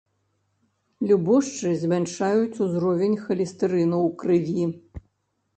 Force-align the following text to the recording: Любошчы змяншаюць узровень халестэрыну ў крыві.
Любошчы 1.11 1.67
змяншаюць 1.83 2.61
узровень 2.65 3.15
халестэрыну 3.27 3.97
ў 4.07 4.09
крыві. 4.23 4.65